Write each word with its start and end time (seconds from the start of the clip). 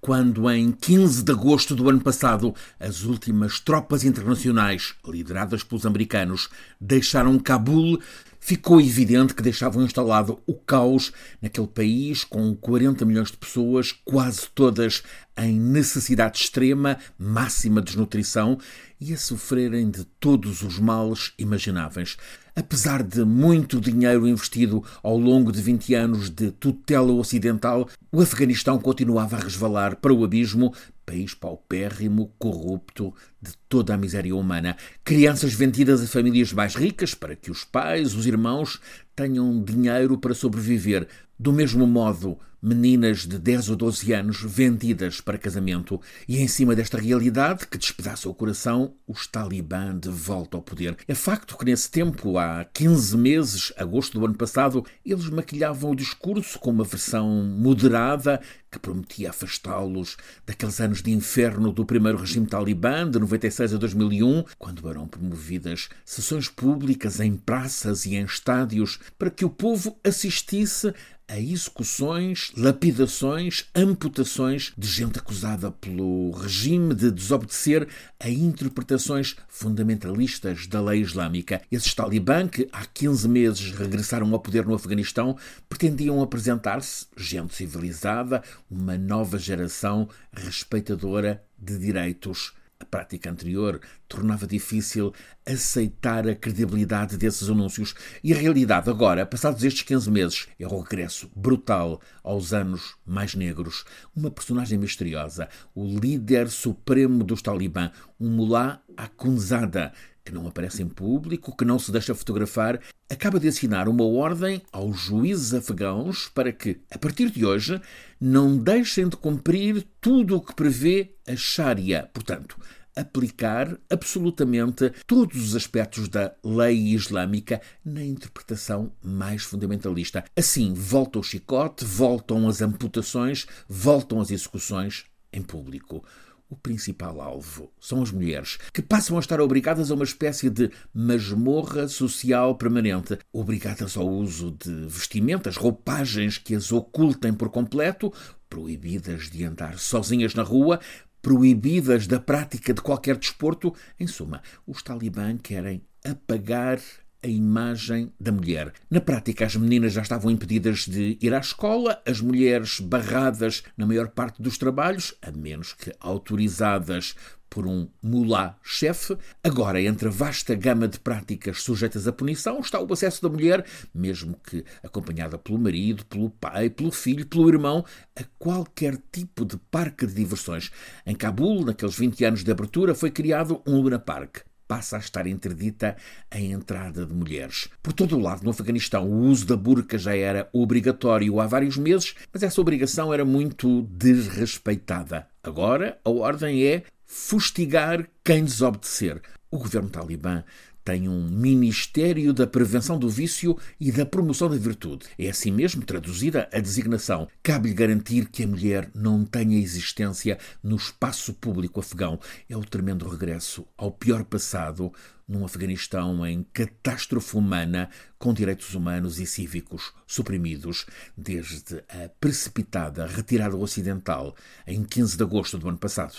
quando, 0.00 0.48
em 0.50 0.72
15 0.72 1.22
de 1.22 1.32
agosto 1.32 1.74
do 1.74 1.88
ano 1.88 2.00
passado, 2.00 2.54
as 2.78 3.02
últimas 3.02 3.58
tropas 3.58 4.04
internacionais, 4.04 4.94
lideradas 5.04 5.62
pelos 5.62 5.86
americanos, 5.86 6.48
deixaram 6.80 7.38
Cabul, 7.38 7.98
ficou 8.38 8.80
evidente 8.80 9.34
que 9.34 9.42
deixavam 9.42 9.82
instalado 9.82 10.38
o 10.46 10.54
caos 10.54 11.12
naquele 11.42 11.66
país 11.66 12.22
com 12.22 12.54
40 12.54 13.04
milhões 13.04 13.30
de 13.30 13.36
pessoas, 13.36 13.90
quase 14.04 14.48
todas 14.54 15.02
em 15.36 15.58
necessidade 15.58 16.38
extrema, 16.38 16.98
máxima 17.18 17.82
desnutrição 17.82 18.58
e 19.00 19.12
a 19.12 19.18
sofrerem 19.18 19.90
de 19.90 20.04
todos 20.20 20.62
os 20.62 20.78
males 20.78 21.32
imagináveis. 21.38 22.16
Apesar 22.54 23.02
de 23.02 23.22
muito 23.24 23.80
dinheiro 23.80 24.26
investido 24.26 24.82
ao 25.02 25.18
longo 25.18 25.52
de 25.52 25.60
20 25.60 25.94
anos 25.94 26.30
de 26.30 26.50
tutela 26.52 27.12
ocidental, 27.12 27.88
o 28.16 28.22
Afeganistão 28.22 28.78
continuava 28.78 29.36
a 29.36 29.40
resvalar 29.40 29.96
para 29.96 30.10
o 30.10 30.24
abismo, 30.24 30.72
país 31.06 31.32
paupérrimo, 31.32 32.34
corrupto, 32.38 33.14
de 33.40 33.52
toda 33.68 33.94
a 33.94 33.96
miséria 33.96 34.34
humana. 34.34 34.76
Crianças 35.04 35.54
vendidas 35.54 36.02
a 36.02 36.06
famílias 36.06 36.52
mais 36.52 36.74
ricas 36.74 37.14
para 37.14 37.36
que 37.36 37.50
os 37.50 37.64
pais, 37.64 38.14
os 38.14 38.26
irmãos, 38.26 38.80
tenham 39.14 39.62
dinheiro 39.62 40.18
para 40.18 40.34
sobreviver. 40.34 41.06
Do 41.38 41.52
mesmo 41.52 41.86
modo, 41.86 42.38
meninas 42.60 43.26
de 43.26 43.38
10 43.38 43.70
ou 43.70 43.76
12 43.76 44.12
anos 44.12 44.42
vendidas 44.42 45.20
para 45.20 45.38
casamento. 45.38 46.00
E 46.26 46.38
em 46.38 46.48
cima 46.48 46.74
desta 46.74 46.98
realidade, 46.98 47.66
que 47.66 47.78
despedaça 47.78 48.28
o 48.28 48.34
coração, 48.34 48.94
os 49.06 49.26
talibã 49.26 49.96
de 49.96 50.08
volta 50.08 50.56
ao 50.56 50.62
poder. 50.62 50.96
É 51.06 51.14
facto 51.14 51.56
que 51.56 51.64
nesse 51.64 51.90
tempo, 51.90 52.38
há 52.38 52.64
15 52.64 53.16
meses, 53.16 53.72
agosto 53.76 54.18
do 54.18 54.24
ano 54.24 54.34
passado, 54.34 54.84
eles 55.04 55.28
maquilhavam 55.28 55.92
o 55.92 55.96
discurso 55.96 56.58
com 56.58 56.70
uma 56.70 56.84
versão 56.84 57.44
moderada 57.44 58.40
que 58.76 58.80
prometia 58.80 59.30
afastá-los 59.30 60.18
daqueles 60.46 60.80
anos 60.80 61.02
de 61.02 61.10
inferno 61.10 61.72
do 61.72 61.84
primeiro 61.84 62.18
regime 62.18 62.46
talibã, 62.46 63.10
de 63.10 63.18
96 63.18 63.74
a 63.74 63.76
2001, 63.78 64.44
quando 64.58 64.88
eram 64.88 65.08
promovidas 65.08 65.88
sessões 66.04 66.48
públicas 66.48 67.18
em 67.18 67.34
praças 67.36 68.04
e 68.04 68.14
em 68.14 68.24
estádios 68.24 69.00
para 69.18 69.30
que 69.30 69.44
o 69.44 69.50
povo 69.50 69.98
assistisse 70.04 70.92
a 71.28 71.38
execuções, 71.38 72.52
lapidações, 72.56 73.66
amputações 73.74 74.72
de 74.78 74.86
gente 74.86 75.18
acusada 75.18 75.70
pelo 75.70 76.30
regime 76.30 76.94
de 76.94 77.10
desobedecer 77.10 77.88
a 78.20 78.30
interpretações 78.30 79.36
fundamentalistas 79.48 80.66
da 80.66 80.80
lei 80.80 81.00
islâmica. 81.00 81.60
Esses 81.70 81.94
talibã, 81.94 82.46
que 82.46 82.68
há 82.72 82.84
15 82.86 83.28
meses 83.28 83.70
regressaram 83.72 84.32
ao 84.32 84.40
poder 84.40 84.64
no 84.64 84.74
Afeganistão, 84.74 85.36
pretendiam 85.68 86.22
apresentar-se 86.22 87.06
gente 87.16 87.54
civilizada, 87.54 88.42
uma 88.70 88.96
nova 88.96 89.38
geração 89.38 90.08
respeitadora 90.32 91.42
de 91.58 91.78
direitos 91.78 92.52
prática 92.96 93.30
anterior 93.30 93.78
tornava 94.08 94.46
difícil 94.46 95.12
aceitar 95.44 96.26
a 96.26 96.34
credibilidade 96.34 97.18
desses 97.18 97.50
anúncios 97.50 97.94
e 98.24 98.32
a 98.32 98.36
realidade 98.36 98.88
agora, 98.88 99.26
passados 99.26 99.62
estes 99.62 99.82
15 99.82 100.10
meses, 100.10 100.48
é 100.58 100.66
o 100.66 100.80
regresso 100.80 101.30
brutal 101.36 102.00
aos 102.24 102.54
anos 102.54 102.94
mais 103.04 103.34
negros. 103.34 103.84
Uma 104.16 104.30
personagem 104.30 104.78
misteriosa, 104.78 105.46
o 105.74 105.84
líder 105.84 106.48
supremo 106.48 107.22
dos 107.22 107.42
talibã, 107.42 107.90
um 108.18 108.30
mulá 108.30 108.80
Akunzada, 108.96 109.92
que 110.24 110.32
não 110.32 110.46
aparece 110.46 110.82
em 110.82 110.88
público, 110.88 111.54
que 111.54 111.64
não 111.64 111.78
se 111.78 111.92
deixa 111.92 112.14
fotografar, 112.14 112.80
acaba 113.08 113.38
de 113.38 113.46
assinar 113.46 113.88
uma 113.88 114.04
ordem 114.04 114.60
aos 114.72 114.98
juízes 114.98 115.54
afegãos 115.54 116.28
para 116.34 116.50
que, 116.50 116.80
a 116.90 116.98
partir 116.98 117.30
de 117.30 117.44
hoje, 117.46 117.80
não 118.20 118.58
deixem 118.58 119.08
de 119.08 119.16
cumprir 119.16 119.86
tudo 120.00 120.36
o 120.36 120.40
que 120.40 120.54
prevê 120.54 121.14
a 121.28 121.36
Sharia. 121.36 122.10
Portanto, 122.12 122.56
aplicar 122.96 123.78
absolutamente 123.90 124.90
todos 125.06 125.36
os 125.36 125.54
aspectos 125.54 126.08
da 126.08 126.34
lei 126.42 126.94
islâmica 126.94 127.60
na 127.84 128.02
interpretação 128.02 128.90
mais 129.04 129.42
fundamentalista. 129.42 130.24
Assim, 130.34 130.72
volta 130.72 131.18
o 131.18 131.22
chicote, 131.22 131.84
voltam 131.84 132.48
as 132.48 132.62
amputações, 132.62 133.46
voltam 133.68 134.20
as 134.20 134.30
execuções 134.30 135.04
em 135.32 135.42
público 135.42 136.02
o 136.48 136.56
principal 136.56 137.20
alvo 137.20 137.72
são 137.80 138.02
as 138.02 138.10
mulheres, 138.10 138.58
que 138.72 138.82
passam 138.82 139.16
a 139.16 139.20
estar 139.20 139.40
obrigadas 139.40 139.90
a 139.90 139.94
uma 139.94 140.04
espécie 140.04 140.48
de 140.48 140.70
masmorra 140.94 141.88
social 141.88 142.54
permanente, 142.54 143.18
obrigadas 143.32 143.96
ao 143.96 144.08
uso 144.08 144.52
de 144.52 144.86
vestimentas, 144.86 145.56
roupagens 145.56 146.38
que 146.38 146.54
as 146.54 146.70
ocultem 146.70 147.34
por 147.34 147.50
completo, 147.50 148.12
proibidas 148.48 149.28
de 149.28 149.44
andar 149.44 149.78
sozinhas 149.78 150.34
na 150.34 150.42
rua, 150.42 150.78
proibidas 151.26 152.06
da 152.06 152.20
prática 152.20 152.72
de 152.72 152.80
qualquer 152.80 153.16
desporto. 153.16 153.74
Em 153.98 154.06
suma, 154.06 154.40
os 154.64 154.80
talibã 154.80 155.36
querem 155.36 155.82
apagar 156.04 156.78
a 157.20 157.26
imagem 157.26 158.12
da 158.20 158.30
mulher. 158.30 158.72
Na 158.88 159.00
prática, 159.00 159.44
as 159.44 159.56
meninas 159.56 159.92
já 159.92 160.02
estavam 160.02 160.30
impedidas 160.30 160.86
de 160.86 161.18
ir 161.20 161.34
à 161.34 161.40
escola, 161.40 162.00
as 162.06 162.20
mulheres 162.20 162.78
barradas 162.78 163.64
na 163.76 163.84
maior 163.84 164.10
parte 164.10 164.40
dos 164.40 164.56
trabalhos, 164.56 165.16
a 165.20 165.32
menos 165.32 165.72
que 165.72 165.92
autorizadas 165.98 167.16
por 167.56 167.66
um 167.66 167.88
mulá 168.02 168.58
chefe. 168.62 169.16
Agora, 169.42 169.80
entre 169.80 170.08
a 170.08 170.10
vasta 170.10 170.54
gama 170.54 170.86
de 170.86 171.00
práticas 171.00 171.62
sujeitas 171.62 172.06
à 172.06 172.12
punição, 172.12 172.60
está 172.60 172.78
o 172.78 172.92
acesso 172.92 173.22
da 173.22 173.30
mulher, 173.30 173.64
mesmo 173.94 174.38
que 174.46 174.62
acompanhada 174.84 175.38
pelo 175.38 175.58
marido, 175.58 176.04
pelo 176.04 176.28
pai, 176.28 176.68
pelo 176.68 176.92
filho, 176.92 177.24
pelo 177.24 177.48
irmão, 177.48 177.82
a 178.14 178.22
qualquer 178.38 178.98
tipo 179.10 179.42
de 179.46 179.56
parque 179.70 180.06
de 180.06 180.12
diversões. 180.12 180.70
Em 181.06 181.14
Cabul, 181.14 181.64
naqueles 181.64 181.96
20 181.96 182.24
anos 182.26 182.44
de 182.44 182.50
abertura, 182.50 182.94
foi 182.94 183.10
criado 183.10 183.62
um 183.66 183.80
Luna 183.80 183.98
Park 183.98 184.40
passa 184.66 184.96
a 184.96 184.98
estar 184.98 185.26
interdita 185.26 185.96
a 186.30 186.40
entrada 186.40 187.06
de 187.06 187.14
mulheres. 187.14 187.68
Por 187.82 187.92
todo 187.92 188.16
o 188.16 188.20
lado, 188.20 188.42
no 188.42 188.50
Afeganistão, 188.50 189.08
o 189.08 189.20
uso 189.20 189.46
da 189.46 189.56
burca 189.56 189.96
já 189.96 190.16
era 190.16 190.48
obrigatório 190.52 191.40
há 191.40 191.46
vários 191.46 191.76
meses, 191.76 192.14
mas 192.32 192.42
essa 192.42 192.60
obrigação 192.60 193.14
era 193.14 193.24
muito 193.24 193.82
desrespeitada. 193.82 195.28
Agora, 195.42 195.98
a 196.04 196.10
ordem 196.10 196.64
é 196.64 196.82
fustigar 197.06 198.08
quem 198.24 198.44
desobedecer. 198.44 199.22
O 199.50 199.58
governo 199.58 199.88
talibã 199.88 200.42
tem 200.86 201.08
um 201.08 201.28
Ministério 201.28 202.32
da 202.32 202.46
Prevenção 202.46 202.96
do 202.96 203.08
Vício 203.08 203.58
e 203.80 203.90
da 203.90 204.06
Promoção 204.06 204.48
da 204.48 204.56
Virtude. 204.56 205.06
É 205.18 205.28
assim 205.28 205.50
mesmo 205.50 205.84
traduzida 205.84 206.48
a 206.52 206.60
designação. 206.60 207.26
Cabe-lhe 207.42 207.74
garantir 207.74 208.28
que 208.28 208.44
a 208.44 208.46
mulher 208.46 208.88
não 208.94 209.24
tenha 209.24 209.58
existência 209.58 210.38
no 210.62 210.76
espaço 210.76 211.34
público 211.34 211.80
afegão. 211.80 212.20
É 212.48 212.56
o 212.56 212.64
tremendo 212.64 213.08
regresso 213.08 213.66
ao 213.76 213.90
pior 213.90 214.22
passado 214.22 214.92
num 215.26 215.44
Afeganistão 215.44 216.24
em 216.24 216.44
catástrofe 216.52 217.36
humana, 217.36 217.90
com 218.16 218.32
direitos 218.32 218.72
humanos 218.74 219.18
e 219.18 219.26
cívicos 219.26 219.92
suprimidos, 220.06 220.86
desde 221.16 221.82
a 221.88 222.08
precipitada 222.20 223.06
retirada 223.06 223.56
ocidental 223.56 224.36
em 224.64 224.84
15 224.84 225.16
de 225.16 225.22
agosto 225.24 225.58
do 225.58 225.68
ano 225.68 225.78
passado. 225.78 226.16